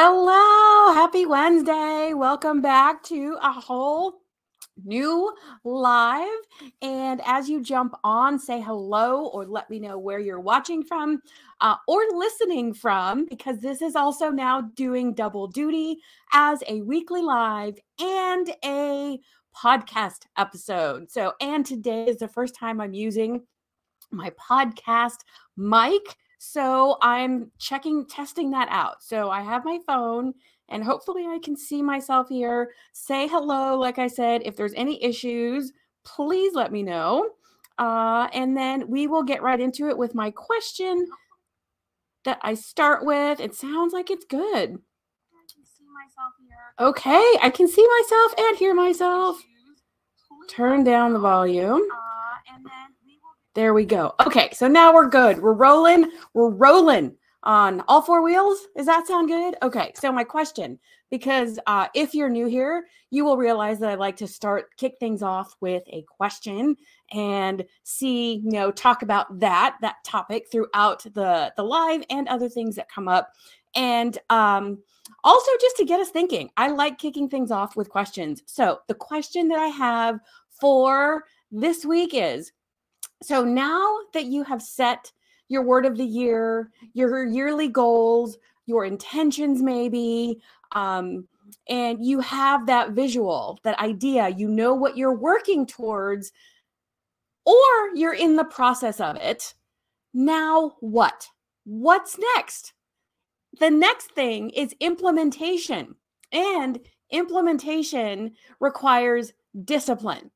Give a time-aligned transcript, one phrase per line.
[0.00, 2.14] Hello, happy Wednesday.
[2.14, 4.20] Welcome back to a whole
[4.84, 6.28] new live.
[6.80, 11.20] And as you jump on, say hello or let me know where you're watching from
[11.60, 15.98] uh, or listening from, because this is also now doing double duty
[16.32, 19.18] as a weekly live and a
[19.52, 21.10] podcast episode.
[21.10, 23.42] So, and today is the first time I'm using
[24.12, 25.22] my podcast
[25.56, 29.02] mic so I'm checking, testing that out.
[29.02, 30.34] So I have my phone
[30.68, 32.70] and hopefully I can see myself here.
[32.92, 33.78] Say hello.
[33.78, 35.72] Like I said, if there's any issues,
[36.04, 37.30] please let me know.
[37.76, 41.08] Uh, and then we will get right into it with my question
[42.24, 43.40] that I start with.
[43.40, 44.78] It sounds like it's good.
[46.80, 49.42] Okay, I can see myself and hear myself.
[50.48, 51.82] Turn down the volume.
[53.58, 54.14] There we go.
[54.24, 55.42] Okay, so now we're good.
[55.42, 56.12] We're rolling.
[56.32, 58.68] We're rolling on all four wheels.
[58.76, 59.56] Does that sound good?
[59.62, 60.78] Okay, so my question,
[61.10, 64.94] because uh, if you're new here, you will realize that I like to start kick
[65.00, 66.76] things off with a question
[67.10, 72.48] and see, you know, talk about that that topic throughout the the live and other
[72.48, 73.32] things that come up,
[73.74, 74.78] and um,
[75.24, 76.48] also just to get us thinking.
[76.56, 78.40] I like kicking things off with questions.
[78.46, 82.52] So the question that I have for this week is
[83.22, 85.12] so now that you have set
[85.48, 90.40] your word of the year, your yearly goals, your intentions, maybe,
[90.72, 91.26] um,
[91.68, 96.32] and you have that visual, that idea, you know what you're working towards,
[97.46, 99.54] or you're in the process of it.
[100.12, 101.26] Now, what?
[101.64, 102.74] What's next?
[103.58, 105.94] The next thing is implementation,
[106.30, 106.78] and
[107.10, 109.32] implementation requires
[109.64, 110.30] discipline.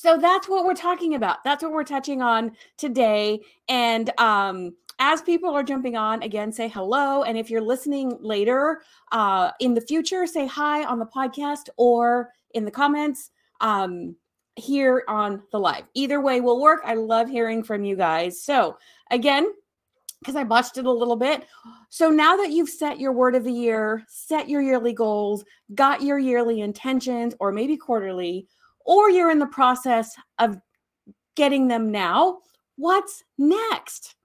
[0.00, 1.42] So that's what we're talking about.
[1.42, 3.40] That's what we're touching on today.
[3.68, 7.24] And um, as people are jumping on, again, say hello.
[7.24, 12.30] And if you're listening later uh, in the future, say hi on the podcast or
[12.54, 14.14] in the comments um,
[14.54, 15.82] here on the live.
[15.94, 16.80] Either way will work.
[16.84, 18.40] I love hearing from you guys.
[18.40, 18.78] So,
[19.10, 19.52] again,
[20.20, 21.44] because I botched it a little bit.
[21.88, 25.44] So now that you've set your word of the year, set your yearly goals,
[25.74, 28.46] got your yearly intentions, or maybe quarterly,
[28.84, 30.60] or you're in the process of
[31.36, 32.38] getting them now,
[32.76, 34.16] what's next?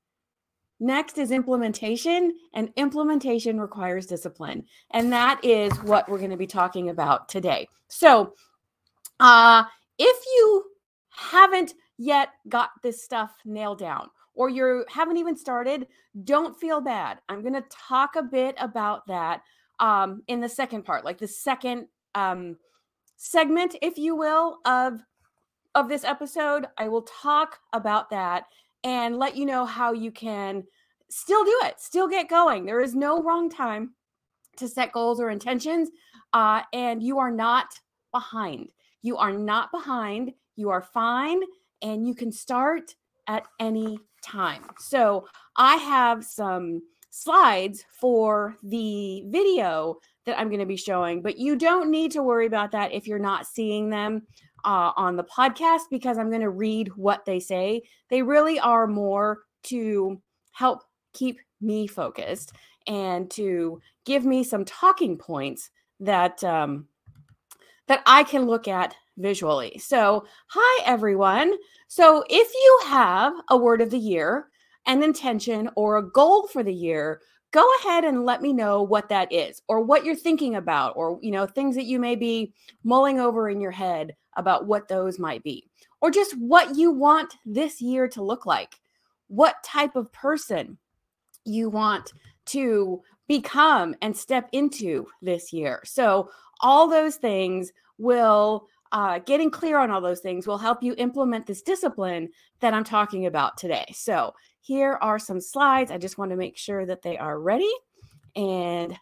[0.80, 4.66] Next is implementation, and implementation requires discipline.
[4.92, 7.68] And that is what we're going to be talking about today.
[7.88, 8.34] So,
[9.20, 9.64] uh,
[9.98, 10.66] if you
[11.10, 15.88] haven't yet got this stuff nailed down, or you haven't even started,
[16.24, 17.20] don't feel bad.
[17.30, 19.42] I'm going to talk a bit about that
[19.80, 22.58] um, in the second part, like the second um,
[23.24, 25.02] segment, if you will, of
[25.76, 26.68] of this episode.
[26.78, 28.46] I will talk about that
[28.84, 30.64] and let you know how you can
[31.10, 32.66] still do it, still get going.
[32.66, 33.94] There is no wrong time
[34.58, 35.90] to set goals or intentions,
[36.34, 37.80] uh, and you are not
[38.12, 38.72] behind.
[39.02, 40.34] You are not behind.
[40.56, 41.42] You are fine,
[41.82, 42.96] and you can start
[43.28, 44.64] at any time.
[44.80, 51.38] So I have some slides for the video that I'm going to be showing, but
[51.38, 54.24] you don't need to worry about that if you're not seeing them
[54.66, 57.84] uh, on the podcast because I'm going to read what they say.
[58.10, 60.84] They really are more to help
[61.14, 62.54] keep me focused
[62.88, 65.70] and to give me some talking points
[66.00, 66.88] that um,
[67.88, 69.78] that I can look at visually.
[69.78, 71.54] So, hi everyone.
[71.88, 74.48] So, if you have a word of the year,
[74.86, 77.22] an intention, or a goal for the year,
[77.54, 81.20] go ahead and let me know what that is or what you're thinking about or
[81.22, 82.52] you know things that you may be
[82.84, 85.70] mulling over in your head about what those might be
[86.02, 88.76] or just what you want this year to look like
[89.28, 90.78] what type of person
[91.46, 92.12] you want
[92.46, 99.80] to become and step into this year so all those things will uh, getting clear
[99.80, 103.86] on all those things will help you implement this discipline that I'm talking about today.
[103.92, 105.92] So, here are some slides.
[105.92, 107.72] I just want to make sure that they are ready
[108.34, 108.98] and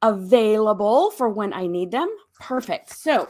[0.00, 2.08] available for when I need them.
[2.40, 2.90] Perfect.
[2.96, 3.28] So,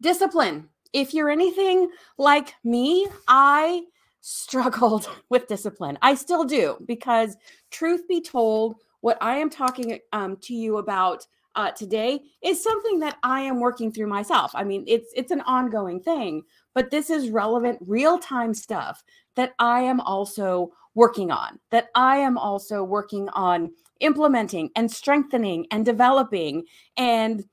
[0.00, 0.70] discipline.
[0.94, 3.82] If you're anything like me, I
[4.22, 5.98] struggled with discipline.
[6.00, 7.36] I still do because,
[7.70, 12.98] truth be told, what I am talking um, to you about uh, today is something
[13.00, 14.52] that I am working through myself.
[14.54, 16.44] I mean, it's it's an ongoing thing,
[16.74, 19.02] but this is relevant, real time stuff
[19.36, 21.58] that I am also working on.
[21.70, 26.64] That I am also working on implementing and strengthening and developing.
[26.96, 27.44] And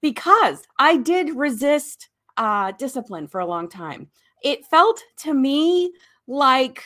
[0.00, 4.08] because I did resist uh, discipline for a long time,
[4.42, 5.92] it felt to me
[6.26, 6.84] like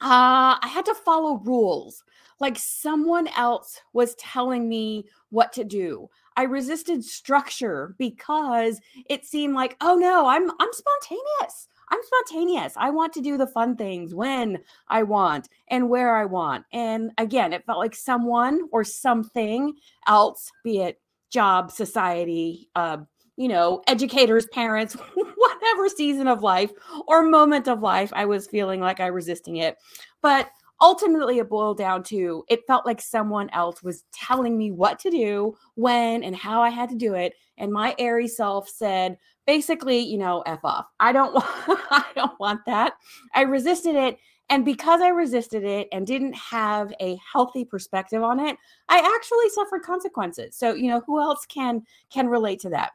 [0.00, 2.02] uh, I had to follow rules.
[2.40, 6.10] Like someone else was telling me what to do.
[6.36, 11.68] I resisted structure because it seemed like, oh no, I'm I'm spontaneous.
[11.90, 12.74] I'm spontaneous.
[12.76, 14.58] I want to do the fun things when
[14.88, 16.64] I want and where I want.
[16.72, 19.74] And again, it felt like someone or something
[20.06, 21.00] else, be it
[21.30, 22.98] job, society, uh,
[23.36, 26.70] you know, educators, parents, whatever season of life
[27.08, 29.76] or moment of life, I was feeling like I resisting it.
[30.22, 30.48] But
[30.84, 35.10] ultimately it boiled down to it felt like someone else was telling me what to
[35.10, 37.32] do, when and how I had to do it.
[37.56, 39.16] And my airy self said,
[39.46, 40.86] basically, you know, F off.
[41.00, 42.92] I don't want I don't want that.
[43.34, 44.18] I resisted it.
[44.50, 48.58] And because I resisted it and didn't have a healthy perspective on it,
[48.90, 50.54] I actually suffered consequences.
[50.54, 52.92] So, you know, who else can can relate to that?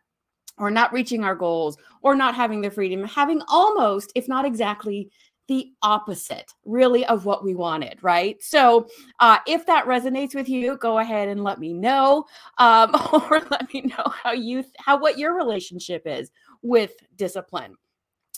[0.59, 5.09] Or not reaching our goals or not having the freedom, having almost, if not exactly,
[5.49, 8.41] the opposite really of what we wanted right?
[8.41, 8.87] So
[9.19, 12.25] uh, if that resonates with you go ahead and let me know
[12.59, 16.31] um, or let me know how you how what your relationship is
[16.61, 17.75] with discipline.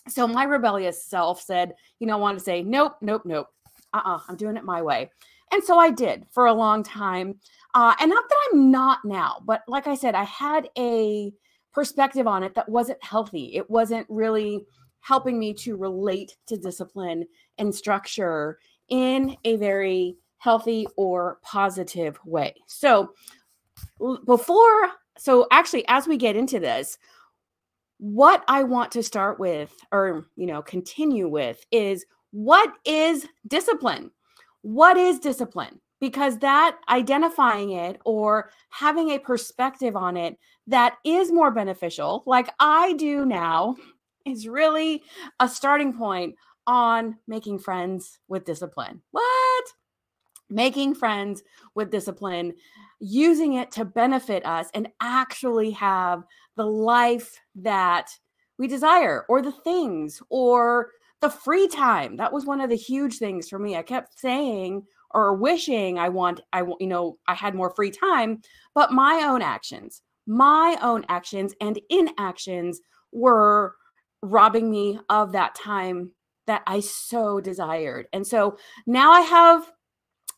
[0.08, 3.48] So my rebellious self said you know I want to say nope nope nope.
[3.94, 5.12] Uh-uh i'm doing it my way.
[5.52, 7.36] And so i did for a long time
[7.76, 11.34] uh, and not that i'm not now but like i said i had a
[11.74, 13.56] perspective on it that wasn't healthy.
[13.56, 14.66] It wasn't really
[15.02, 17.26] helping me to relate to discipline
[17.58, 18.58] and structure
[18.90, 22.56] in a very healthy or positive way.
[22.68, 23.14] So,
[24.26, 26.98] before, so actually, as we get into this,
[27.98, 34.10] what I want to start with or, you know, continue with is what is discipline?
[34.64, 35.80] What is discipline?
[36.00, 42.50] Because that identifying it or having a perspective on it that is more beneficial, like
[42.60, 43.76] I do now,
[44.26, 45.04] is really
[45.40, 46.36] a starting point
[46.68, 49.02] on making friends with discipline.
[49.12, 49.66] What?
[50.50, 51.44] Making friends
[51.76, 52.54] with discipline,
[53.00, 56.24] using it to benefit us and actually have
[56.58, 58.10] the life that
[58.58, 60.90] we desire or the things or
[61.22, 62.18] the free time.
[62.18, 63.76] That was one of the huge things for me.
[63.76, 64.84] I kept saying
[65.14, 68.42] or wishing I want I you know I had more free time,
[68.74, 72.82] but my own actions, my own actions and inactions
[73.12, 73.76] were
[74.22, 76.12] robbing me of that time
[76.48, 78.08] that I so desired.
[78.14, 79.72] And so now I have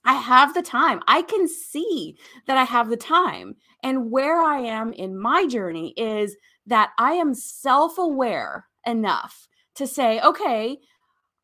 [0.06, 1.01] I have the time.
[1.07, 3.56] I can see that I have the time.
[3.83, 6.35] And where I am in my journey is
[6.68, 10.77] that I am self-aware enough to say, okay,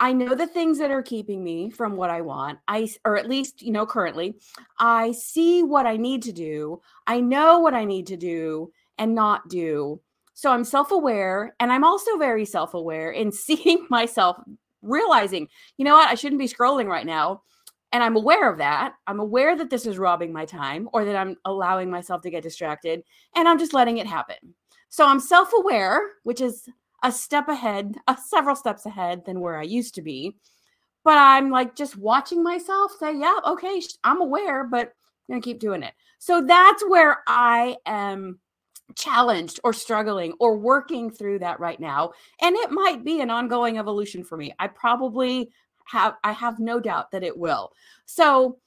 [0.02, 2.60] I know the things that are keeping me from what I want.
[2.68, 4.36] I or at least, you know, currently,
[4.78, 6.82] I see what I need to do.
[7.08, 10.02] I know what I need to do and not do.
[10.40, 14.38] So I'm self aware and I'm also very self aware in seeing myself,
[14.82, 17.42] realizing, you know what, I shouldn't be scrolling right now.
[17.92, 18.94] And I'm aware of that.
[19.06, 22.44] I'm aware that this is robbing my time or that I'm allowing myself to get
[22.44, 23.04] distracted
[23.36, 24.38] and I'm just letting it happen.
[24.88, 26.70] So I'm self aware, which is
[27.04, 30.38] a step ahead, uh, several steps ahead than where I used to be.
[31.04, 34.94] But I'm like just watching myself say, yeah, okay, I'm aware, but
[35.28, 35.96] I'm going to keep doing it.
[36.18, 38.40] So that's where I am
[38.96, 43.78] challenged or struggling or working through that right now and it might be an ongoing
[43.78, 44.54] evolution for me.
[44.60, 45.50] I probably
[45.86, 47.72] have i have no doubt that it will.
[48.06, 48.58] So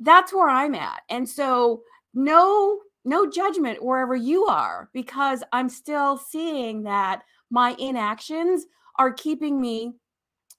[0.00, 1.82] that's where i'm at and so
[2.14, 8.66] no no judgment wherever you are because i'm still seeing that my inactions
[8.98, 9.92] are keeping me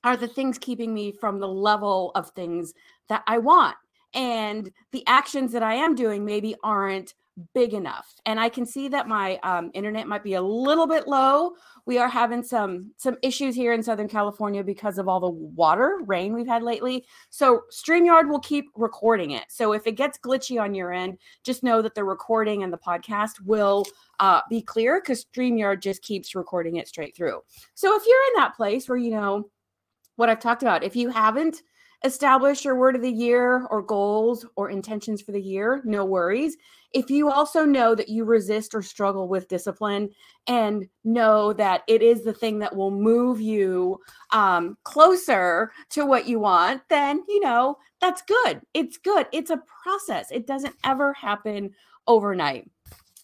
[0.03, 2.73] are the things keeping me from the level of things
[3.09, 3.75] that i want
[4.13, 7.15] and the actions that i am doing maybe aren't
[7.53, 11.07] big enough and i can see that my um, internet might be a little bit
[11.07, 11.51] low.
[11.85, 15.99] We are having some some issues here in southern california because of all the water
[16.05, 17.05] rain we've had lately.
[17.29, 19.45] So streamyard will keep recording it.
[19.49, 22.77] So if it gets glitchy on your end just know that the recording and the
[22.77, 23.85] podcast will
[24.19, 27.41] uh, be clear because streamyard just keeps recording it straight through.
[27.73, 29.49] So if you're in that place where you know
[30.17, 31.63] what i've talked about if you haven't
[32.03, 36.57] established your word of the year or goals or intentions for the year no worries
[36.93, 40.09] if you also know that you resist or struggle with discipline
[40.47, 43.99] and know that it is the thing that will move you
[44.31, 48.61] um, closer to what you want, then, you know, that's good.
[48.73, 49.27] It's good.
[49.31, 51.71] It's a process, it doesn't ever happen
[52.07, 52.69] overnight.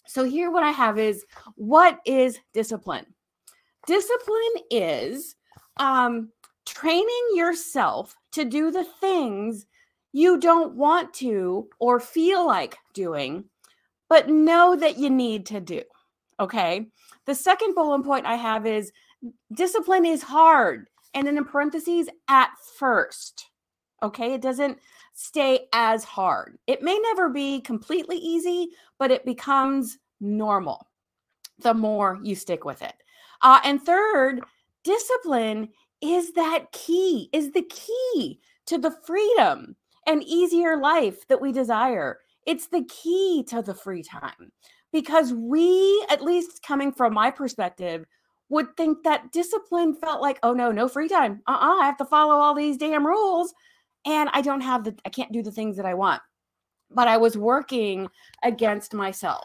[0.06, 3.04] So, here what I have is what is discipline?
[3.86, 5.36] Discipline is
[5.76, 6.30] um,
[6.68, 9.66] training yourself to do the things
[10.12, 13.44] you don't want to or feel like doing
[14.08, 15.82] but know that you need to do.
[16.40, 16.86] Okay.
[17.26, 18.92] The second bullet point I have is
[19.52, 20.88] discipline is hard.
[21.14, 23.46] And then in parentheses, at first.
[24.02, 24.34] Okay.
[24.34, 24.78] It doesn't
[25.14, 26.58] stay as hard.
[26.66, 30.86] It may never be completely easy, but it becomes normal
[31.60, 32.94] the more you stick with it.
[33.42, 34.40] Uh, and third,
[34.84, 35.68] discipline
[36.00, 39.76] is that key, is the key to the freedom
[40.06, 42.18] and easier life that we desire.
[42.46, 44.52] It's the key to the free time
[44.92, 48.06] because we, at least coming from my perspective,
[48.48, 51.42] would think that discipline felt like, oh no, no free time.
[51.46, 53.52] Uh uh I have to follow all these damn rules
[54.06, 56.22] and I don't have the, I can't do the things that I want.
[56.90, 58.08] But I was working
[58.42, 59.44] against myself.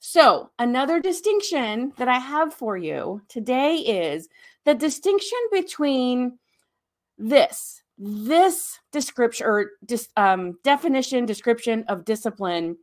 [0.00, 4.28] So, another distinction that I have for you today is
[4.64, 6.38] the distinction between
[7.18, 12.76] this, this description or dis, um, definition, description of discipline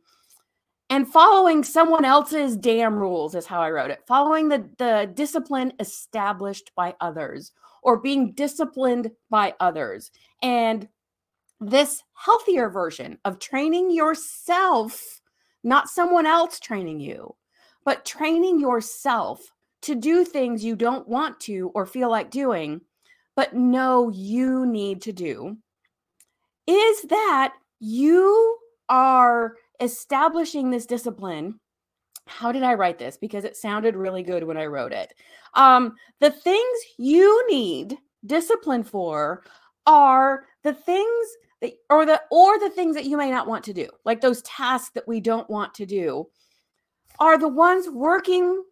[0.90, 4.00] and following someone else's damn rules is how I wrote it.
[4.06, 10.10] Following the, the discipline established by others or being disciplined by others.
[10.42, 10.88] And
[11.60, 15.20] this healthier version of training yourself,
[15.62, 17.34] not someone else training you,
[17.84, 19.40] but training yourself
[19.82, 22.80] to do things you don't want to or feel like doing,
[23.36, 25.56] but know you need to do,
[26.66, 28.58] is that you
[28.88, 31.60] are establishing this discipline
[32.28, 33.16] how did I write this?
[33.16, 35.14] Because it sounded really good when I wrote it.
[35.54, 39.42] Um, the things you need discipline for
[39.86, 41.26] are the things
[41.60, 44.42] that, or the or the things that you may not want to do, like those
[44.42, 46.28] tasks that we don't want to do,
[47.18, 48.62] are the ones working.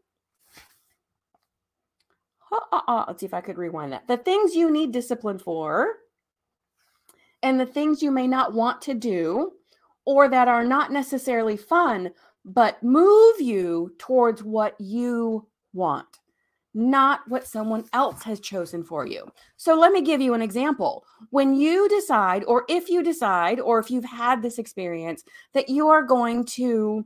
[2.50, 4.06] Let's see if I could rewind that.
[4.06, 5.94] The things you need discipline for,
[7.42, 9.52] and the things you may not want to do
[10.04, 12.10] or that are not necessarily fun,
[12.44, 16.06] but move you towards what you want,
[16.74, 19.26] not what someone else has chosen for you.
[19.56, 21.04] So let me give you an example.
[21.30, 25.24] When you decide, or if you decide, or if you've had this experience
[25.54, 27.04] that you are going to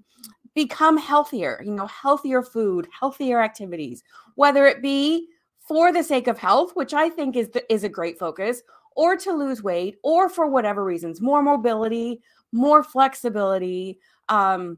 [0.54, 4.02] become healthier, you know, healthier food, healthier activities,
[4.34, 5.28] whether it be
[5.60, 8.62] for the sake of health, which I think is the, is a great focus,
[8.96, 12.20] or to lose weight, or for whatever reasons, more mobility,
[12.52, 14.76] more flexibility, um,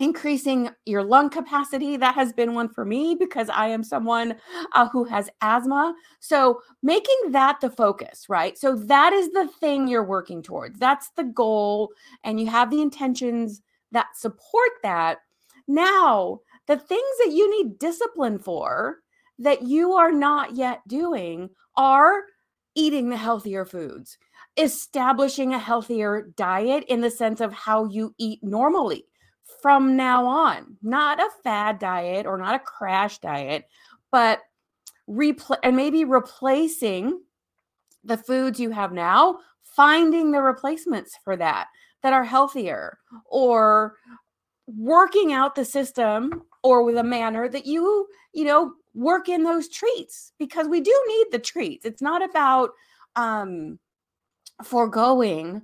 [0.00, 1.96] increasing your lung capacity.
[1.96, 4.36] That has been one for me because I am someone
[4.72, 5.94] uh, who has asthma.
[6.20, 8.56] So making that the focus, right?
[8.58, 10.78] So that is the thing you're working towards.
[10.78, 11.92] That's the goal.
[12.24, 13.62] And you have the intentions
[13.94, 15.18] that support that.
[15.66, 18.98] Now, the things that you need discipline for
[19.38, 22.24] that you are not yet doing are
[22.74, 24.18] eating the healthier foods
[24.56, 29.04] establishing a healthier diet in the sense of how you eat normally
[29.60, 30.76] from now on.
[30.82, 33.64] Not a fad diet or not a crash diet,
[34.12, 34.40] but
[35.08, 37.20] repl- and maybe replacing
[38.04, 41.66] the foods you have now, finding the replacements for that
[42.04, 43.96] that are healthier or
[44.66, 49.68] working out the system or with a manner that you, you know, work in those
[49.68, 51.84] treats because we do need the treats.
[51.84, 52.70] It's not about
[53.16, 53.78] um
[54.62, 55.62] foregoing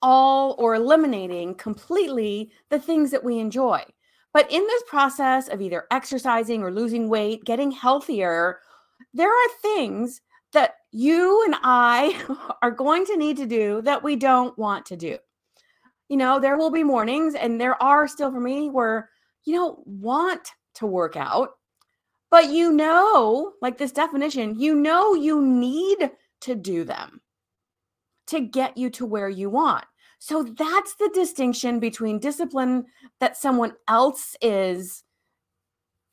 [0.00, 3.82] all or eliminating completely the things that we enjoy.
[4.32, 8.58] But in this process of either exercising or losing weight, getting healthier,
[9.12, 10.22] there are things
[10.54, 14.96] that you and I are going to need to do that we don't want to
[14.96, 15.18] do.
[16.14, 19.10] You know, there will be mornings, and there are still for me where
[19.42, 21.48] you don't want to work out,
[22.30, 27.20] but you know, like this definition, you know, you need to do them
[28.28, 29.86] to get you to where you want.
[30.20, 32.84] So that's the distinction between discipline
[33.18, 35.02] that someone else is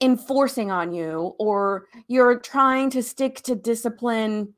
[0.01, 4.55] enforcing on you, or you're trying to stick to discipline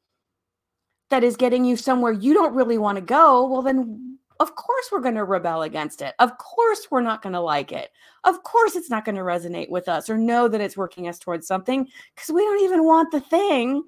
[1.09, 3.45] that is getting you somewhere you don't really want to go.
[3.45, 6.13] Well, then of course we're going to rebel against it.
[6.19, 7.91] Of course we're not going to like it.
[8.23, 11.19] Of course it's not going to resonate with us or know that it's working us
[11.19, 13.83] towards something because we don't even want the thing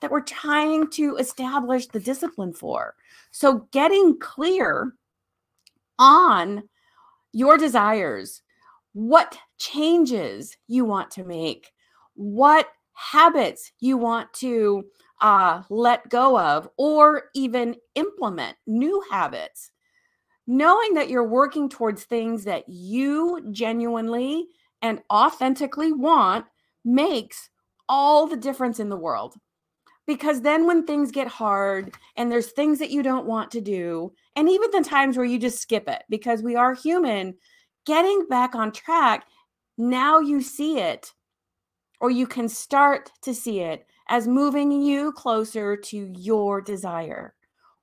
[0.00, 2.94] that we're trying to establish the discipline for.
[3.30, 4.92] So, getting clear
[5.98, 6.68] on
[7.32, 8.42] your desires,
[8.92, 11.72] what changes you want to make,
[12.14, 14.84] what habits you want to
[15.20, 19.70] uh, let go of, or even implement new habits.
[20.46, 24.46] Knowing that you're working towards things that you genuinely
[24.82, 26.44] and authentically want
[26.84, 27.48] makes
[27.88, 29.34] all the difference in the world.
[30.06, 34.12] Because then when things get hard and there's things that you don't want to do
[34.36, 37.34] and even the times where you just skip it because we are human
[37.86, 39.26] getting back on track
[39.78, 41.12] now you see it
[42.00, 47.34] or you can start to see it as moving you closer to your desire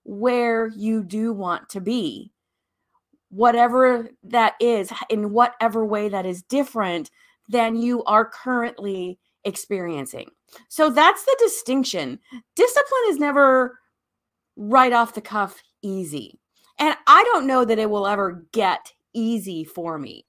[0.03, 2.31] where you do want to be
[3.31, 7.09] whatever that is in whatever way that is different
[7.49, 10.29] than you are currently experiencing.
[10.67, 12.19] So that's the distinction.
[12.55, 13.79] Discipline is never
[14.55, 16.37] right off the cuff easy
[16.77, 20.25] and i don't know that it will ever get easy for me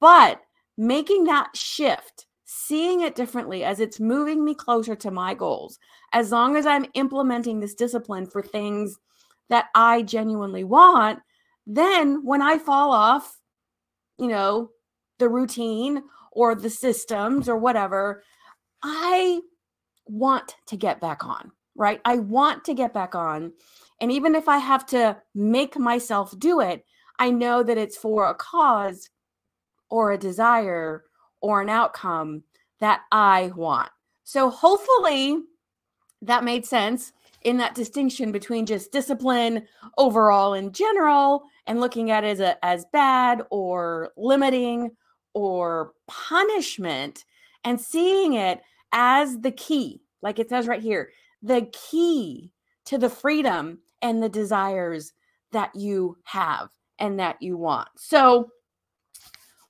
[0.00, 0.40] but
[0.76, 5.78] making that shift seeing it differently as it's moving me closer to my goals
[6.12, 8.98] as long as i'm implementing this discipline for things
[9.48, 11.20] that I genuinely want,
[11.66, 13.40] then when I fall off,
[14.18, 14.70] you know,
[15.18, 18.22] the routine or the systems or whatever,
[18.82, 19.40] I
[20.06, 22.00] want to get back on, right?
[22.04, 23.52] I want to get back on.
[24.00, 26.84] And even if I have to make myself do it,
[27.18, 29.08] I know that it's for a cause
[29.90, 31.04] or a desire
[31.40, 32.44] or an outcome
[32.80, 33.90] that I want.
[34.24, 35.38] So hopefully
[36.22, 37.12] that made sense
[37.42, 39.66] in that distinction between just discipline
[39.98, 44.90] overall in general and looking at it as a, as bad or limiting
[45.34, 47.24] or punishment
[47.64, 48.60] and seeing it
[48.92, 51.10] as the key like it says right here
[51.42, 52.50] the key
[52.84, 55.12] to the freedom and the desires
[55.52, 57.88] that you have and that you want.
[57.96, 58.50] So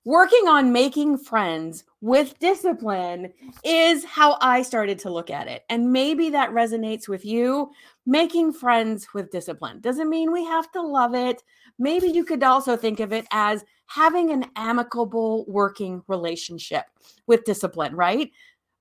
[0.06, 3.32] working on making friends with discipline
[3.64, 5.64] is how I started to look at it.
[5.68, 7.72] And maybe that resonates with you.
[8.06, 11.42] Making friends with discipline doesn't mean we have to love it.
[11.80, 16.84] Maybe you could also think of it as having an amicable working relationship
[17.26, 18.30] with discipline, right?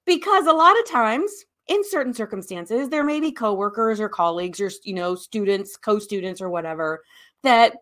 [0.05, 1.31] Because a lot of times,
[1.67, 6.51] in certain circumstances, there may be coworkers or colleagues or you know students, co-students or
[6.51, 7.03] whatever
[7.41, 7.77] that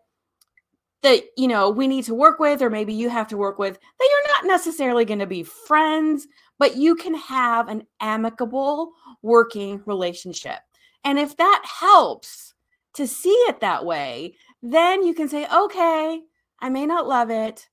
[1.04, 3.74] that you know we need to work with or maybe you have to work with
[3.74, 6.26] that you're not necessarily going to be friends
[6.58, 8.92] but you can have an amicable
[9.22, 10.60] working relationship.
[11.04, 12.54] And if that helps
[12.94, 16.22] to see it that way then you can say okay
[16.60, 17.68] i may not love it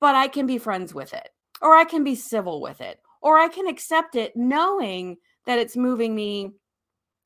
[0.00, 1.28] but i can be friends with it
[1.60, 5.76] or i can be civil with it or i can accept it knowing that it's
[5.76, 6.50] moving me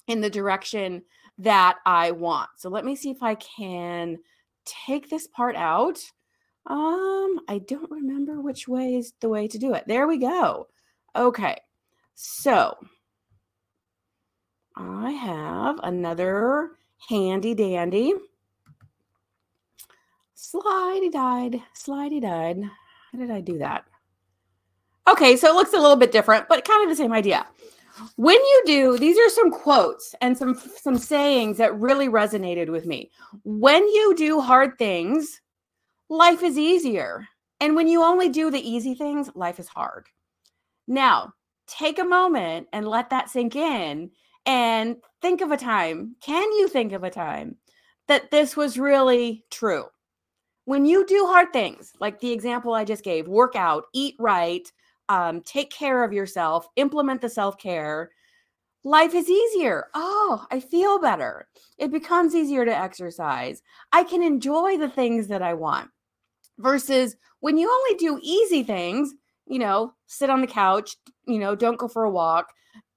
[0.08, 1.02] in the direction
[1.36, 2.48] that i want.
[2.56, 4.18] So let me see if i can
[4.86, 5.98] take this part out.
[6.66, 9.84] Um, I don't remember which way is the way to do it.
[9.86, 10.68] There we go.
[11.16, 11.56] Okay.
[12.14, 12.76] So
[14.76, 16.72] I have another
[17.08, 18.12] handy dandy
[20.36, 22.62] slidey died, slidey died.
[23.12, 23.84] How did I do that?
[25.10, 27.46] Okay, so it looks a little bit different, but kind of the same idea
[28.16, 32.86] when you do these are some quotes and some some sayings that really resonated with
[32.86, 33.10] me.
[33.44, 35.40] When you do hard things
[36.08, 37.26] life is easier.
[37.60, 40.06] And when you only do the easy things life is hard.
[40.86, 41.32] Now
[41.66, 44.10] take a moment and let that sink in
[44.46, 46.16] and think of a time.
[46.22, 47.56] Can you think of a time
[48.06, 49.84] that this was really true?
[50.64, 54.70] When you do hard things like the example i just gave work out eat right
[55.08, 58.10] um, take care of yourself, implement the self care,
[58.84, 59.86] life is easier.
[59.94, 61.48] Oh, I feel better.
[61.78, 63.62] It becomes easier to exercise.
[63.92, 65.90] I can enjoy the things that I want.
[66.58, 69.14] Versus when you only do easy things,
[69.46, 72.52] you know, sit on the couch, you know, don't go for a walk,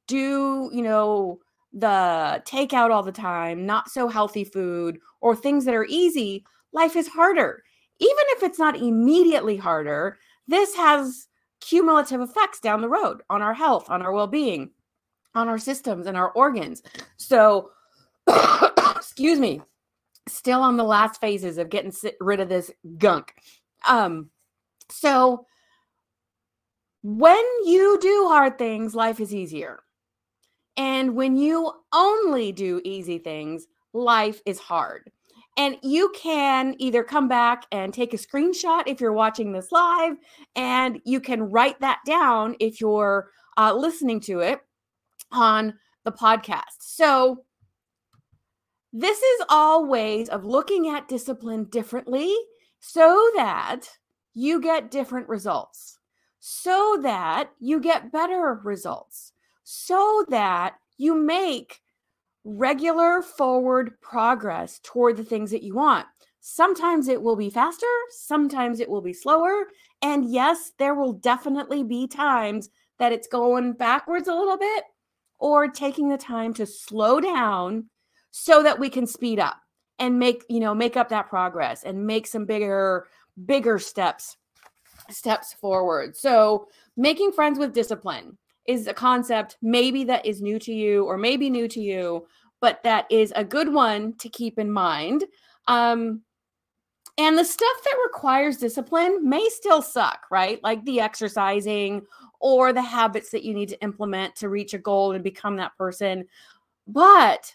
[0.08, 1.39] do, you know,
[1.74, 6.43] the takeout all the time, not so healthy food, or things that are easy,
[6.74, 7.63] life is harder.
[8.00, 11.28] Even if it's not immediately harder, this has
[11.62, 14.71] cumulative effects down the road on our health, on our well being,
[15.34, 16.82] on our systems and our organs.
[17.17, 17.71] So,
[18.95, 19.62] excuse me,
[20.28, 23.34] still on the last phases of getting rid of this gunk.
[23.88, 24.30] Um,
[24.89, 25.45] so,
[27.04, 29.80] when you do hard things, life is easier.
[30.78, 35.12] And when you only do easy things, life is hard.
[35.57, 40.15] And you can either come back and take a screenshot if you're watching this live,
[40.55, 44.59] and you can write that down if you're uh, listening to it
[45.31, 46.79] on the podcast.
[46.79, 47.43] So,
[48.93, 52.35] this is all ways of looking at discipline differently
[52.81, 53.87] so that
[54.33, 55.99] you get different results,
[56.39, 59.33] so that you get better results,
[59.63, 61.81] so that you make
[62.43, 66.08] regular forward progress toward the things that you want.
[66.39, 69.67] Sometimes it will be faster, sometimes it will be slower.
[70.01, 74.86] And yes, there will definitely be times that it's going backwards a little bit
[75.39, 77.86] or taking the time to slow down
[78.32, 79.58] so that we can speed up
[79.99, 83.08] and make, you know, make up that progress and make some bigger
[83.45, 84.38] bigger steps
[85.10, 86.15] steps forward.
[86.15, 91.17] So, making friends with discipline is a concept maybe that is new to you or
[91.17, 92.28] maybe new to you,
[92.60, 95.24] but that is a good one to keep in mind.
[95.67, 96.21] Um,
[97.17, 100.60] and the stuff that requires discipline may still suck, right?
[100.63, 102.04] Like the exercising
[102.39, 105.78] or the habits that you need to implement to reach a goal and become that
[105.78, 106.26] person.
[106.88, 107.54] But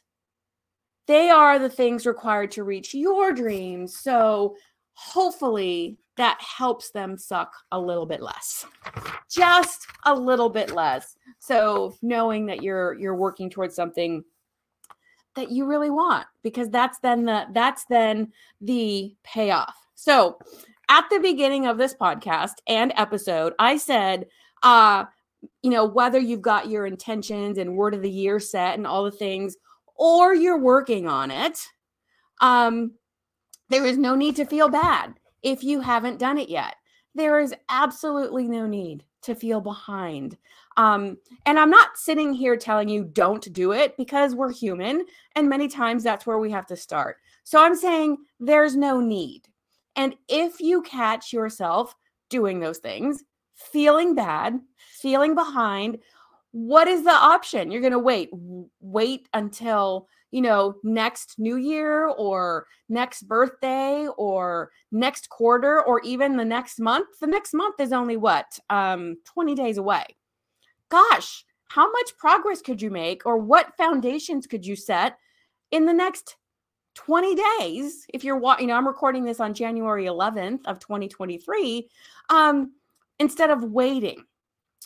[1.06, 3.98] they are the things required to reach your dreams.
[3.98, 4.56] So
[4.94, 8.66] hopefully that helps them suck a little bit less.
[9.30, 11.16] Just a little bit less.
[11.38, 14.24] So knowing that you're you're working towards something
[15.34, 19.76] that you really want because that's then the that's then the payoff.
[19.94, 20.38] So,
[20.88, 24.26] at the beginning of this podcast and episode, I said
[24.62, 25.04] uh
[25.62, 29.04] you know whether you've got your intentions and word of the year set and all
[29.04, 29.56] the things
[29.94, 31.58] or you're working on it
[32.40, 32.92] um
[33.68, 36.76] there is no need to feel bad if you haven't done it yet
[37.14, 40.36] there is absolutely no need to feel behind
[40.76, 45.06] um, and I'm not sitting here telling you don't do it because we're human.
[45.34, 47.16] And many times that's where we have to start.
[47.44, 49.48] So I'm saying there's no need.
[49.96, 51.94] And if you catch yourself
[52.28, 55.98] doing those things, feeling bad, feeling behind,
[56.50, 57.70] what is the option?
[57.70, 58.28] You're going to wait,
[58.80, 66.36] wait until, you know, next new year or next birthday or next quarter or even
[66.36, 67.08] the next month.
[67.20, 68.58] The next month is only what?
[68.70, 70.04] Um 20 days away
[70.88, 75.18] gosh, how much progress could you make or what foundations could you set
[75.70, 76.36] in the next
[76.94, 81.86] 20 days if you're you know i'm recording this on january 11th of 2023
[82.30, 82.72] um
[83.18, 84.24] instead of waiting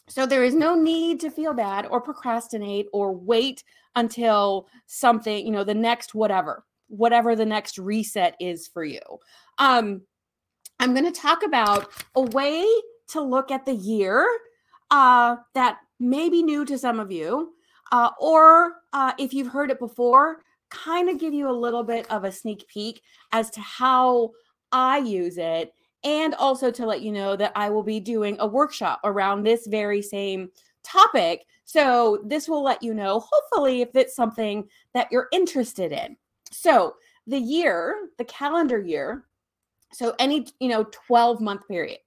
[0.09, 3.65] so there is no need to feel bad or procrastinate or wait
[3.97, 9.01] until something you know the next whatever whatever the next reset is for you
[9.59, 10.01] um
[10.79, 12.67] i'm going to talk about a way
[13.09, 14.27] to look at the year
[14.91, 17.53] uh that may be new to some of you,
[17.93, 22.11] uh, or uh, if you've heard it before, kind of give you a little bit
[22.11, 24.31] of a sneak peek as to how
[24.73, 25.73] I use it.
[26.03, 29.67] And also to let you know that I will be doing a workshop around this
[29.67, 30.51] very same
[30.83, 31.45] topic.
[31.65, 36.17] So this will let you know, hopefully, if it's something that you're interested in.
[36.51, 36.95] So
[37.27, 39.27] the year, the calendar year,
[39.93, 41.99] so any, you know, 12 month period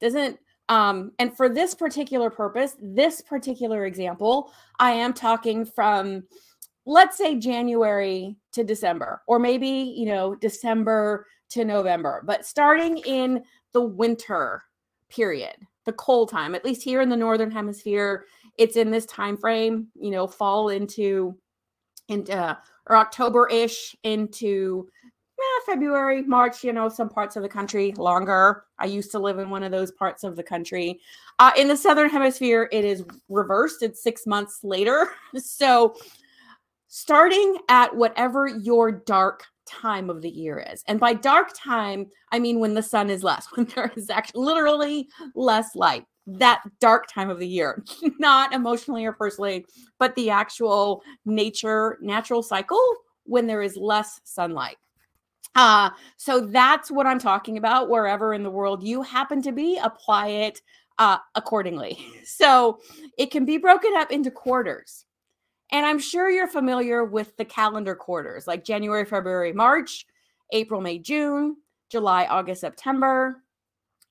[0.00, 6.24] doesn't um, and for this particular purpose, this particular example, I am talking from,
[6.84, 13.42] let's say, January to December, or maybe, you know, December to November, but starting in
[13.72, 14.62] the winter
[15.08, 15.56] period,
[15.86, 18.26] the cold time, at least here in the Northern Hemisphere,
[18.58, 21.36] it's in this time frame, you know, fall into,
[22.08, 24.88] into or October ish into
[25.38, 28.64] yeah, February, March, you know, some parts of the country longer.
[28.78, 30.98] I used to live in one of those parts of the country.
[31.38, 33.84] Uh, in the Southern Hemisphere, it is reversed.
[33.84, 35.10] It's six months later.
[35.38, 35.94] So,
[36.88, 40.82] starting at whatever your dark time of the year is.
[40.86, 44.44] And by dark time, I mean when the sun is less, when there is actually
[44.44, 46.04] literally less light.
[46.26, 47.82] That dark time of the year,
[48.18, 49.64] not emotionally or personally,
[49.98, 52.82] but the actual nature, natural cycle
[53.24, 54.76] when there is less sunlight.
[55.54, 57.88] Uh, so that's what I'm talking about.
[57.88, 60.60] Wherever in the world you happen to be, apply it
[60.98, 61.98] uh, accordingly.
[62.24, 62.78] So
[63.16, 65.06] it can be broken up into quarters.
[65.70, 70.06] And I'm sure you're familiar with the calendar quarters like January, February, March,
[70.52, 71.56] April, May, June,
[71.90, 73.42] July, August, September,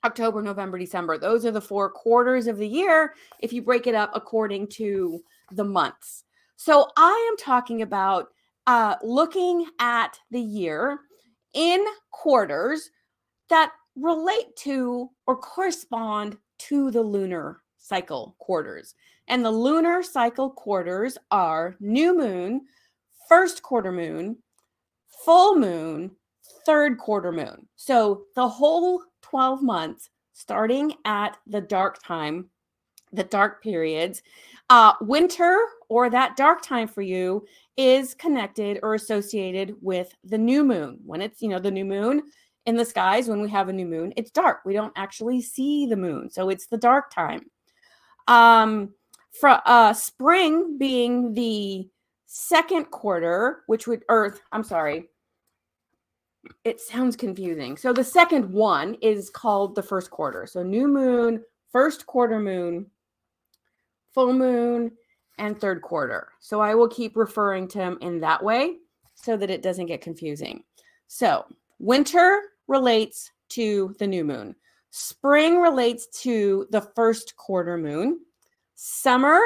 [0.04, 1.18] October, November, December.
[1.18, 5.24] Those are the four quarters of the year if you break it up according to
[5.52, 6.24] the months.
[6.56, 8.28] So I am talking about
[8.68, 11.00] uh, looking at the year
[11.54, 12.92] in quarters
[13.50, 18.96] that relate to or correspond to the lunar cycle quarters.
[19.28, 22.62] And the lunar cycle quarters are new moon,
[23.28, 24.38] first quarter moon,
[25.26, 26.12] full moon,
[26.66, 27.68] third quarter moon.
[27.76, 32.50] So the whole 12 months, starting at the dark time,
[33.12, 34.22] the dark periods,
[34.70, 35.58] uh, winter
[35.90, 37.46] or that dark time for you
[37.78, 41.00] is connected or associated with the new moon.
[41.06, 42.24] When it's, you know, the new moon
[42.66, 44.60] in the skies, when we have a new moon, it's dark.
[44.66, 46.30] We don't actually see the moon.
[46.30, 47.50] So it's the dark time.
[48.28, 48.94] Um,
[49.40, 51.90] for uh, spring being the
[52.26, 55.10] second quarter, which would Earth, I'm sorry,
[56.64, 57.78] it sounds confusing.
[57.78, 60.46] So the second one is called the first quarter.
[60.46, 62.88] So new moon, first quarter moon,
[64.14, 64.92] full moon,
[65.38, 66.30] and third quarter.
[66.40, 68.78] So I will keep referring to them in that way
[69.16, 70.64] so that it doesn't get confusing.
[71.08, 71.46] So
[71.80, 74.56] winter relates to the new moon,
[74.90, 78.20] spring relates to the first quarter moon,
[78.78, 79.42] summer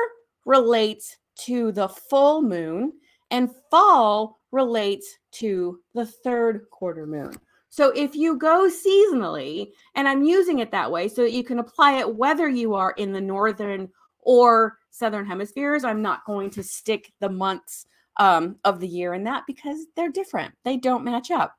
[0.46, 2.94] relates to the full moon,
[3.32, 7.32] and fall relates to the third quarter moon.
[7.70, 11.60] So if you go seasonally, and I'm using it that way so that you can
[11.60, 13.90] apply it whether you are in the northern
[14.20, 17.86] or southern hemispheres, I'm not going to stick the months
[18.18, 20.54] um, of the year in that because they're different.
[20.66, 21.56] They don't match up.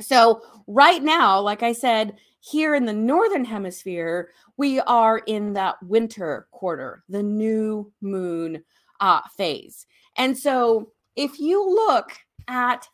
[0.00, 5.82] So, right now, like I said, here in the northern hemisphere, we are in that
[5.82, 8.62] winter quarter, the new moon
[9.00, 9.86] uh, phase.
[10.16, 12.12] And so, if you look
[12.46, 12.88] at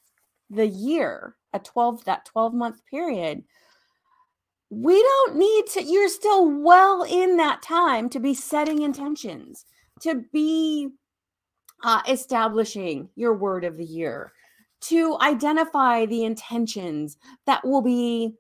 [0.51, 3.45] the year, a 12 that 12 month period,
[4.71, 9.67] we don't need to you're still well in that time to be setting intentions,
[10.01, 10.89] to be
[11.85, 14.33] uh, establishing your word of the year,
[14.81, 18.35] to identify the intentions that will be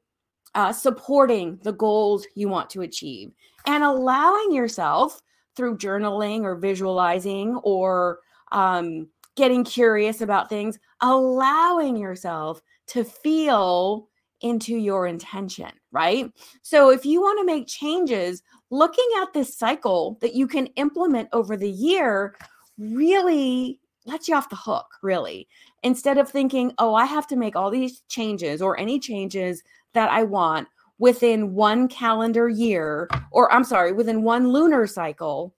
[0.55, 3.33] uh, supporting the goals you want to achieve,
[3.67, 5.21] and allowing yourself
[5.57, 8.21] through journaling or visualizing or
[8.53, 14.09] um, getting curious about things, allowing yourself to feel
[14.40, 16.31] into your intention, right?
[16.62, 21.29] So if you want to make changes, looking at this cycle that you can implement
[21.33, 22.37] over the year
[22.79, 25.49] really lets you off the hook, really.
[25.83, 29.62] Instead of thinking, oh, I have to make all these changes or any changes
[29.95, 35.55] that I want within one calendar year, or I'm sorry, within one lunar cycle,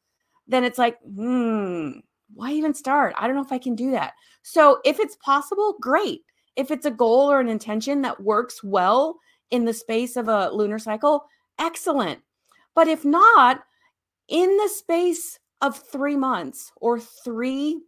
[0.46, 1.90] then it's like, hmm,
[2.34, 3.14] why even start?
[3.18, 4.14] I don't know if I can do that.
[4.42, 6.22] So if it's possible, great.
[6.56, 9.18] If it's a goal or an intention that works well
[9.50, 11.26] in the space of a lunar cycle,
[11.58, 12.20] excellent.
[12.74, 13.62] But if not,
[14.28, 17.80] in the space of three months or three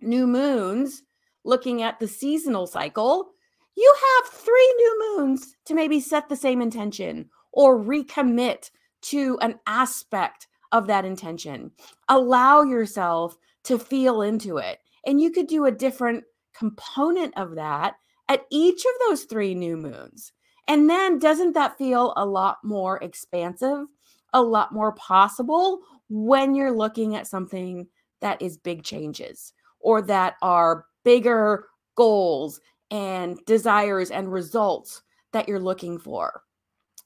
[0.00, 1.02] new moons,
[1.44, 3.33] looking at the seasonal cycle,
[3.76, 8.70] you have three new moons to maybe set the same intention or recommit
[9.02, 11.70] to an aspect of that intention.
[12.08, 14.78] Allow yourself to feel into it.
[15.06, 17.94] And you could do a different component of that
[18.28, 20.32] at each of those three new moons.
[20.66, 23.86] And then doesn't that feel a lot more expansive,
[24.32, 27.86] a lot more possible when you're looking at something
[28.20, 32.60] that is big changes or that are bigger goals
[32.94, 35.02] and desires and results
[35.32, 36.42] that you're looking for?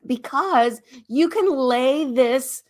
[0.07, 2.63] Because you can lay this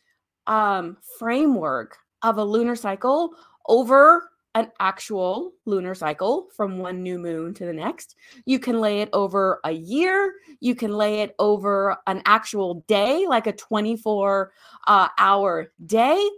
[0.46, 3.34] um, framework of a lunar cycle
[3.66, 8.16] over an actual lunar cycle from one new moon to the next.
[8.46, 10.34] You can lay it over a year.
[10.60, 14.52] You can lay it over an actual day, like a 24
[14.86, 16.28] uh, hour day.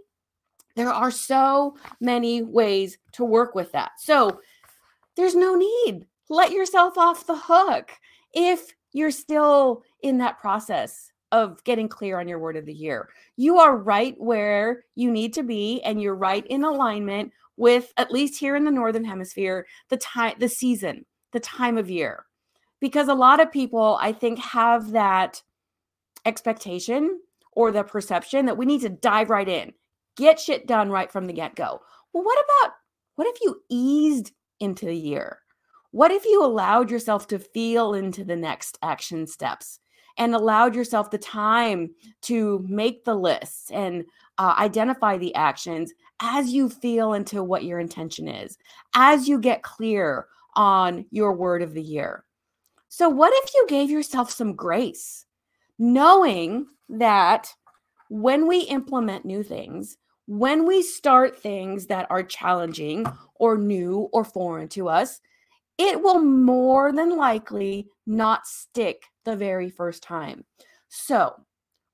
[0.75, 3.91] There are so many ways to work with that.
[3.97, 4.41] So
[5.15, 6.05] there's no need.
[6.31, 7.91] Let yourself off the hook
[8.33, 13.09] if you're still in that process of getting clear on your word of the year.
[13.35, 18.11] You are right where you need to be, and you're right in alignment with at
[18.11, 22.25] least here in the northern hemisphere the time the season the time of year.
[22.79, 25.43] Because a lot of people i think have that
[26.25, 27.19] expectation
[27.51, 29.73] or the perception that we need to dive right in
[30.15, 31.81] get shit done right from the get-go.
[32.13, 32.75] Well what about
[33.17, 35.40] what if you eased into the year
[35.91, 39.79] what if you allowed yourself to feel into the next action steps
[40.17, 41.89] and allowed yourself the time
[42.21, 44.05] to make the lists and
[44.37, 48.57] uh, identify the actions as you feel into what your intention is,
[48.95, 52.25] as you get clear on your word of the year.
[52.89, 55.25] So, what if you gave yourself some grace,
[55.79, 57.53] knowing that
[58.09, 64.25] when we implement new things, when we start things that are challenging or new or
[64.25, 65.21] foreign to us,
[65.81, 70.45] it will more than likely not stick the very first time.
[70.89, 71.33] So,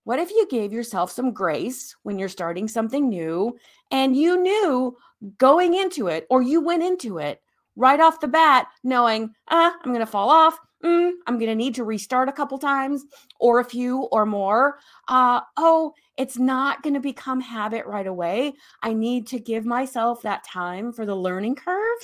[0.04, 3.58] what if you gave yourself some grace when you're starting something new
[3.92, 4.98] and you knew
[5.38, 7.42] going into it or you went into it
[7.76, 10.58] right off the bat knowing, ah, I'm going to fall off.
[10.84, 13.06] Mm, I'm going to need to restart a couple times
[13.40, 14.80] or a few or more.
[15.08, 18.54] Uh, oh, it's not going to become habit right away.
[18.84, 22.00] I need to give myself that time for the learning curve.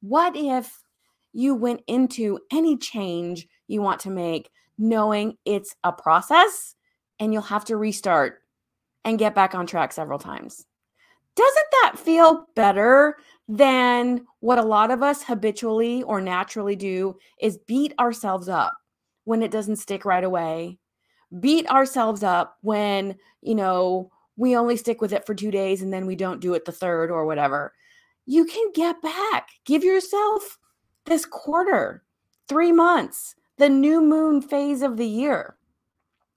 [0.00, 0.82] What if
[1.32, 6.74] you went into any change you want to make knowing it's a process
[7.20, 8.40] and you'll have to restart
[9.04, 10.66] and get back on track several times.
[11.34, 13.16] Doesn't that feel better
[13.48, 18.74] than what a lot of us habitually or naturally do is beat ourselves up
[19.24, 20.78] when it doesn't stick right away?
[21.40, 25.92] Beat ourselves up when, you know, we only stick with it for 2 days and
[25.92, 27.74] then we don't do it the third or whatever.
[28.26, 29.50] You can get back.
[29.64, 30.58] Give yourself
[31.06, 32.04] this quarter,
[32.48, 35.56] 3 months, the new moon phase of the year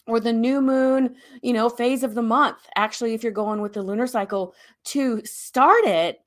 [0.07, 2.67] or the new moon, you know, phase of the month.
[2.75, 4.53] Actually, if you're going with the lunar cycle
[4.85, 6.21] to start it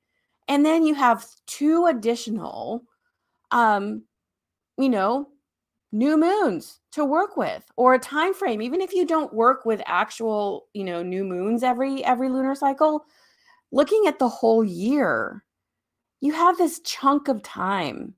[0.48, 2.85] And then you have two additional,
[3.53, 4.05] um,
[4.79, 5.29] you know,
[5.92, 9.83] new moons to work with or a time frame even if you don't work with
[9.87, 13.05] actual you know new moons every every lunar cycle
[13.72, 15.44] looking at the whole year
[16.23, 18.15] you have this chunk of time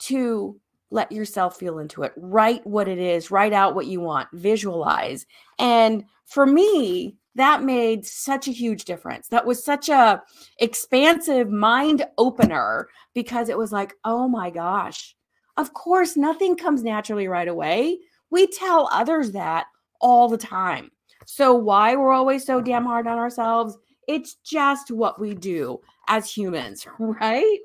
[0.00, 4.28] to let yourself feel into it write what it is write out what you want
[4.32, 5.26] visualize
[5.58, 10.20] and for me that made such a huge difference that was such a
[10.58, 15.14] expansive mind opener because it was like oh my gosh
[15.56, 17.98] of course, nothing comes naturally right away.
[18.30, 19.66] We tell others that
[20.00, 20.90] all the time.
[21.26, 23.78] So, why we're always so damn hard on ourselves?
[24.08, 27.58] It's just what we do as humans, right?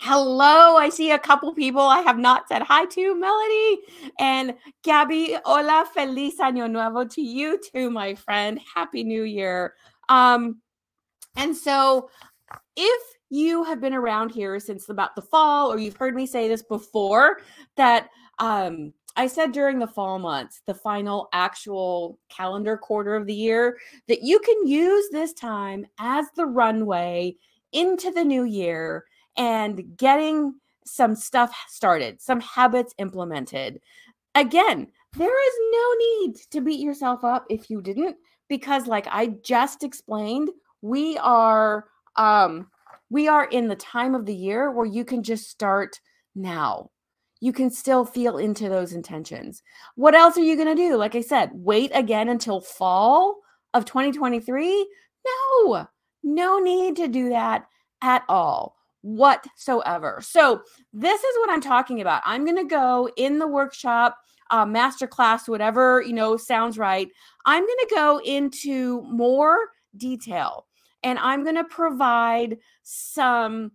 [0.00, 3.78] Hello, I see a couple people I have not said hi to, Melody
[4.18, 5.36] and Gabby.
[5.44, 8.58] Hola, feliz año nuevo to you too, my friend.
[8.74, 9.74] Happy New Year.
[10.08, 10.60] Um,
[11.36, 12.10] and so,
[12.76, 16.48] if you have been around here since about the fall, or you've heard me say
[16.48, 17.38] this before,
[17.76, 18.08] that
[18.40, 23.78] um, I said during the fall months, the final actual calendar quarter of the year,
[24.08, 27.36] that you can use this time as the runway
[27.72, 29.04] into the new year
[29.36, 30.54] and getting
[30.84, 33.80] some stuff started, some habits implemented.
[34.34, 38.16] Again, there is no need to beat yourself up if you didn't,
[38.48, 42.66] because, like I just explained, we are um
[43.10, 46.00] we are in the time of the year where you can just start
[46.34, 46.90] now.
[47.40, 49.62] You can still feel into those intentions.
[49.96, 50.96] What else are you going to do?
[50.96, 53.36] Like I said, wait again until fall
[53.74, 54.88] of 2023?
[55.26, 55.86] No,
[56.22, 57.66] no need to do that
[58.02, 60.20] at all whatsoever.
[60.22, 62.22] So, this is what I'm talking about.
[62.24, 64.16] I'm going to go in the workshop,
[64.50, 67.08] uh, masterclass, whatever, you know, sounds right.
[67.46, 69.56] I'm going to go into more
[69.96, 70.66] detail
[71.02, 73.72] and I'm going to provide some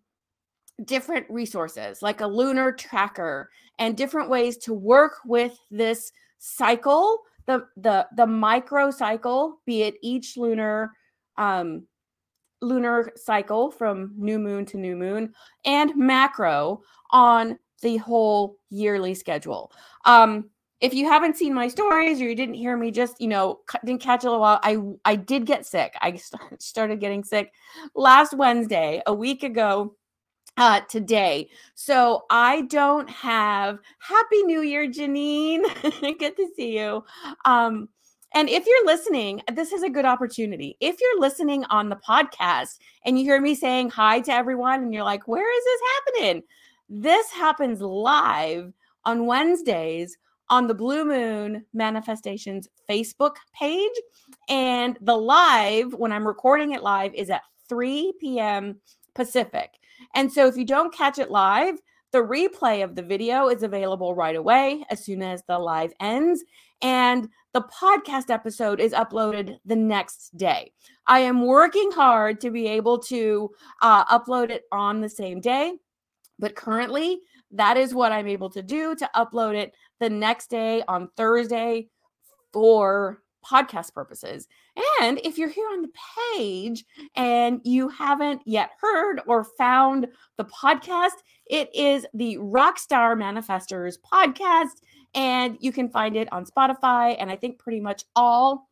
[0.86, 7.66] different resources like a lunar tracker and different ways to work with this cycle the
[7.78, 10.92] the the micro cycle be it each lunar
[11.38, 11.88] um
[12.62, 15.34] lunar cycle from new moon to new moon
[15.66, 19.72] and macro on the whole yearly schedule.
[20.06, 23.60] Um if you haven't seen my stories or you didn't hear me just you know
[23.86, 25.94] didn't catch it a while i i did get sick.
[26.02, 26.20] I
[26.60, 27.54] started getting sick
[27.96, 29.96] last wednesday a week ago
[30.58, 31.50] uh today.
[31.76, 35.64] So i don't have happy new year janine.
[36.20, 37.04] Good to see you.
[37.46, 37.90] Um
[38.34, 40.78] and if you're listening, this is a good opportunity.
[40.80, 44.94] If you're listening on the podcast and you hear me saying hi to everyone and
[44.94, 46.44] you're like, where is this happening?
[46.90, 48.74] This happens live
[49.06, 50.18] on Wednesdays
[50.50, 53.92] on the Blue Moon Manifestations Facebook page.
[54.50, 58.80] And the live, when I'm recording it live, is at 3 p.m.
[59.14, 59.72] Pacific.
[60.16, 61.80] And so if you don't catch it live,
[62.12, 66.44] the replay of the video is available right away as soon as the live ends.
[66.82, 70.72] And the podcast episode is uploaded the next day.
[71.08, 73.50] I am working hard to be able to
[73.82, 75.74] uh, upload it on the same day,
[76.38, 80.84] but currently that is what I'm able to do to upload it the next day
[80.88, 81.88] on Thursday
[82.54, 84.48] for podcast purposes.
[85.02, 85.92] And if you're here on the
[86.36, 86.84] page
[87.16, 90.08] and you haven't yet heard or found
[90.38, 91.12] the podcast,
[91.46, 94.82] it is the Rockstar Manifestors podcast.
[95.14, 98.70] And you can find it on Spotify and I think pretty much all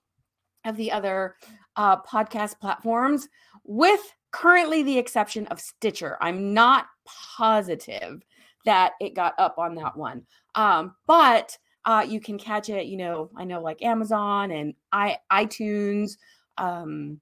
[0.66, 1.36] of the other
[1.76, 3.28] uh, podcast platforms,
[3.64, 6.18] with currently the exception of Stitcher.
[6.22, 8.22] I'm not positive
[8.66, 10.24] that it got up on that one.
[10.56, 15.18] Um, but uh, you can catch it, you know, I know like Amazon and i
[15.32, 16.18] iTunes,
[16.58, 17.20] um,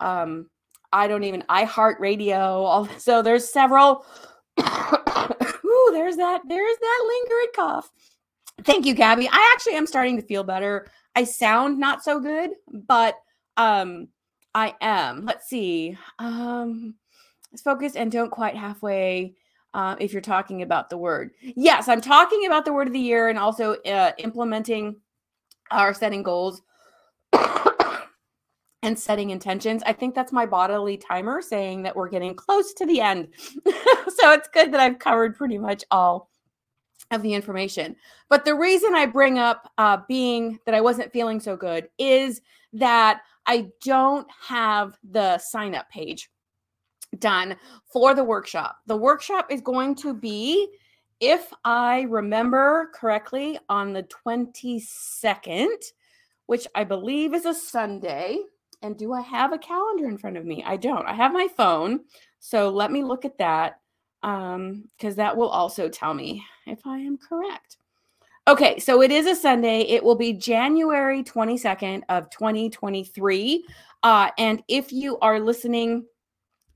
[0.00, 0.50] um,
[0.92, 2.38] I don't even i iHeartRadio.
[2.38, 4.04] All so there's several.
[4.60, 6.42] Ooh, there's that.
[6.46, 7.90] There's that lingering cough.
[8.64, 9.28] Thank you, Gabby.
[9.30, 10.90] I actually am starting to feel better.
[11.14, 13.16] I sound not so good, but
[13.56, 14.08] um,
[14.54, 15.24] I am.
[15.24, 15.96] Let's see.
[16.18, 16.94] Um,
[17.50, 19.34] let's focus and don't quite halfway
[19.74, 21.30] uh, if you're talking about the word.
[21.40, 24.96] Yes, I'm talking about the word of the year and also uh, implementing
[25.70, 26.62] our setting goals
[28.82, 29.82] and setting intentions.
[29.86, 33.28] I think that's my bodily timer saying that we're getting close to the end.
[33.64, 36.30] so it's good that I've covered pretty much all
[37.10, 37.96] of the information.
[38.28, 42.40] But the reason I bring up uh, being that I wasn't feeling so good is
[42.72, 46.29] that I don't have the sign up page
[47.18, 47.56] done
[47.92, 48.78] for the workshop.
[48.86, 50.68] The workshop is going to be,
[51.20, 55.66] if I remember correctly, on the 22nd,
[56.46, 58.38] which I believe is a Sunday.
[58.82, 60.64] And do I have a calendar in front of me?
[60.66, 61.06] I don't.
[61.06, 62.00] I have my phone.
[62.38, 63.80] So let me look at that
[64.22, 67.78] um because that will also tell me if I am correct.
[68.48, 69.82] Okay, so it is a Sunday.
[69.82, 73.64] It will be January 22nd of 2023.
[74.02, 76.04] Uh, and if you are listening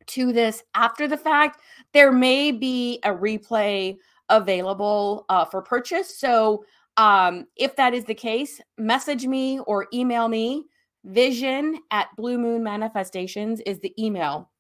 [0.08, 1.60] to this after the fact,
[1.92, 3.96] there may be a replay
[4.28, 6.18] available uh, for purchase.
[6.18, 6.64] So
[6.96, 10.64] um, if that is the case, message me or email me.
[11.04, 14.50] Vision at Blue Moon Manifestations is the email.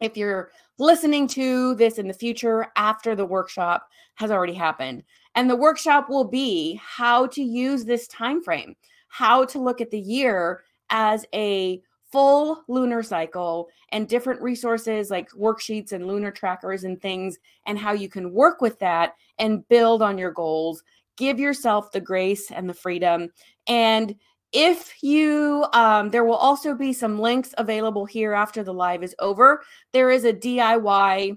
[0.00, 5.02] If you're listening to this in the future after the workshop has already happened,
[5.34, 8.76] and the workshop will be how to use this time frame,
[9.08, 15.30] how to look at the year as a full lunar cycle and different resources like
[15.30, 20.02] worksheets and lunar trackers and things, and how you can work with that and build
[20.02, 20.82] on your goals.
[21.16, 23.30] Give yourself the grace and the freedom.
[23.66, 24.14] And
[24.52, 29.14] if you, um, there will also be some links available here after the live is
[29.18, 29.62] over.
[29.92, 31.36] There is a DIY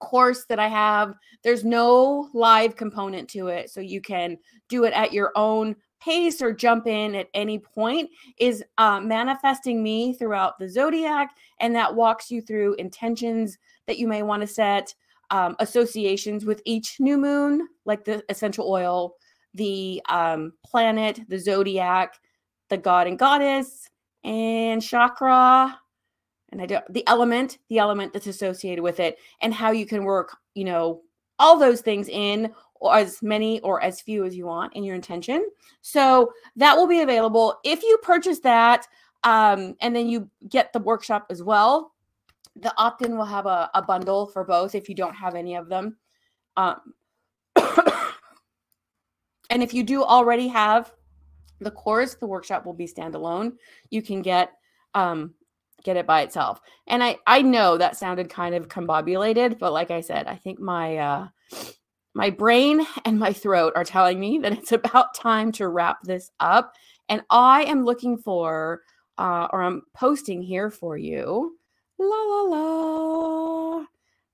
[0.00, 1.14] course that I have.
[1.44, 3.70] There's no live component to it.
[3.70, 5.76] So you can do it at your own
[6.06, 11.74] pace or jump in at any point is uh, manifesting me throughout the zodiac and
[11.74, 14.94] that walks you through intentions that you may want to set
[15.30, 19.16] um, associations with each new moon like the essential oil
[19.54, 22.14] the um, planet the zodiac
[22.70, 23.90] the god and goddess
[24.22, 25.76] and chakra
[26.52, 30.04] and i don't the element the element that's associated with it and how you can
[30.04, 31.02] work you know
[31.40, 34.94] all those things in or as many or as few as you want in your
[34.94, 35.48] intention.
[35.82, 37.58] So that will be available.
[37.64, 38.86] If you purchase that
[39.24, 41.92] um, and then you get the workshop as well,
[42.54, 45.56] the opt in will have a, a, bundle for both if you don't have any
[45.56, 45.96] of them.
[46.56, 46.94] Um,
[49.50, 50.92] and if you do already have
[51.60, 53.52] the course, the workshop will be standalone.
[53.90, 54.52] You can get
[54.94, 55.34] um,
[55.86, 56.60] get it by itself.
[56.86, 60.58] And I I know that sounded kind of combobulated, but like I said, I think
[60.58, 61.28] my uh
[62.16, 66.30] my brain and my throat are telling me that it's about time to wrap this
[66.40, 66.72] up.
[67.10, 68.80] And I am looking for,
[69.18, 71.58] uh, or I'm posting here for you,
[71.98, 73.84] la la la,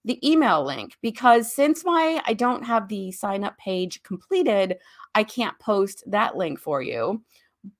[0.04, 4.78] the email link because since my I don't have the sign up page completed,
[5.16, 7.22] I can't post that link for you.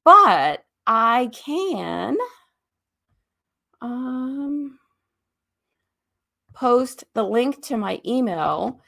[0.04, 2.16] But I can
[3.80, 4.78] um
[6.52, 8.80] post the link to my email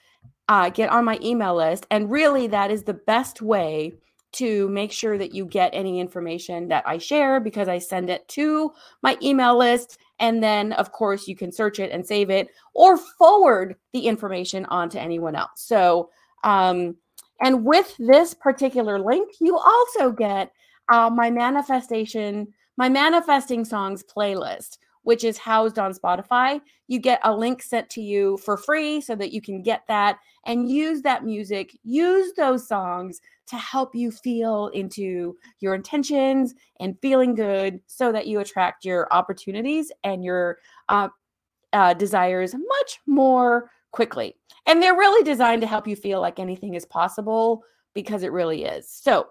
[0.49, 1.87] uh, get on my email list.
[1.91, 3.95] And really, that is the best way
[4.33, 8.27] to make sure that you get any information that I share because I send it
[8.29, 9.99] to my email list.
[10.19, 14.65] And then, of course, you can search it and save it or forward the information
[14.67, 15.51] on to anyone else.
[15.55, 16.11] So,
[16.43, 16.97] um,
[17.41, 20.53] and with this particular link, you also get
[20.93, 26.61] uh, my manifestation, my manifesting songs playlist which is housed on Spotify.
[26.89, 30.19] You get a link sent to you for free so that you can get that
[30.45, 36.99] and use that music, use those songs to help you feel into your intentions and
[37.01, 41.09] feeling good so that you attract your opportunities and your uh,
[41.73, 44.35] uh, desires much more quickly.
[44.67, 47.63] And they're really designed to help you feel like anything is possible
[47.95, 48.89] because it really is.
[48.89, 49.29] So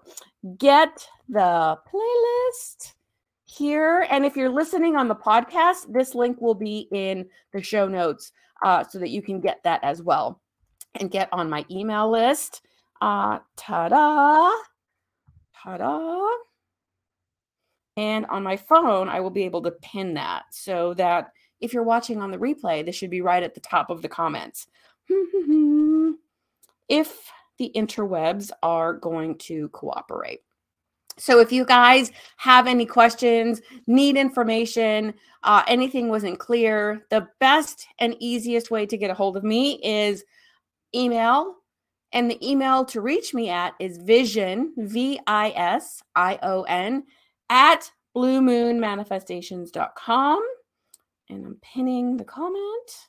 [0.58, 2.94] get the playlist
[3.56, 4.06] here.
[4.10, 8.32] And if you're listening on the podcast, this link will be in the show notes
[8.64, 10.40] uh, so that you can get that as well
[11.00, 12.62] and get on my email list.
[13.00, 14.50] Uh, ta da!
[15.62, 16.28] Ta da!
[17.96, 21.30] And on my phone, I will be able to pin that so that
[21.60, 24.08] if you're watching on the replay, this should be right at the top of the
[24.08, 24.66] comments.
[26.88, 30.40] if the interwebs are going to cooperate.
[31.16, 37.86] So if you guys have any questions, need information, uh, anything wasn't clear, the best
[37.98, 40.24] and easiest way to get a hold of me is
[40.94, 41.56] email.
[42.12, 47.02] And the email to reach me at is vision, V I S I O N,
[47.50, 50.42] at bluemoonmanifestations.com.
[51.30, 53.08] And I'm pinning the comment.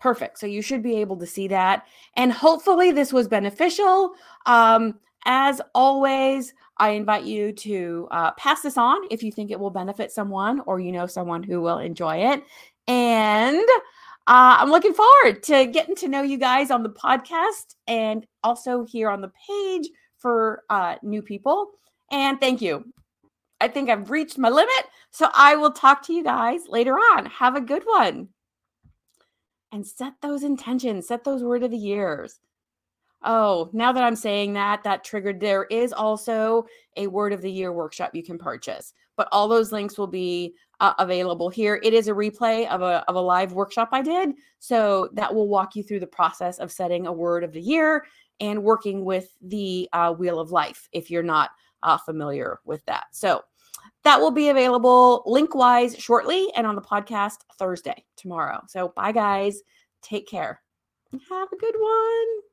[0.00, 0.38] Perfect.
[0.38, 1.86] So you should be able to see that.
[2.16, 4.14] And hopefully this was beneficial.
[4.46, 9.60] Um, as always, I invite you to uh, pass this on if you think it
[9.60, 12.42] will benefit someone or you know someone who will enjoy it.
[12.88, 13.68] And
[14.26, 18.84] uh, I'm looking forward to getting to know you guys on the podcast and also
[18.84, 21.70] here on the page for uh, new people.
[22.10, 22.84] And thank you.
[23.60, 24.86] I think I've reached my limit.
[25.10, 27.26] So I will talk to you guys later on.
[27.26, 28.28] Have a good one.
[29.72, 32.40] And set those intentions, set those word of the years.
[33.22, 35.40] Oh, now that I'm saying that, that triggered.
[35.40, 36.64] There is also
[36.96, 40.54] a word of the year workshop you can purchase, but all those links will be
[40.80, 41.80] uh, available here.
[41.82, 44.30] It is a replay of a, of a live workshop I did.
[44.58, 48.06] So that will walk you through the process of setting a word of the year
[48.40, 51.50] and working with the uh, Wheel of Life if you're not
[51.82, 53.04] uh, familiar with that.
[53.12, 53.42] So
[54.04, 58.62] that will be available link wise shortly and on the podcast Thursday, tomorrow.
[58.66, 59.60] So bye, guys.
[60.00, 60.62] Take care.
[61.12, 62.49] Have a good one.